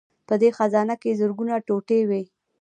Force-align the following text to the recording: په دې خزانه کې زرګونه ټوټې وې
په 0.27 0.33
دې 0.41 0.49
خزانه 0.57 0.95
کې 1.01 1.17
زرګونه 1.19 1.53
ټوټې 1.67 1.99
وې 2.09 2.23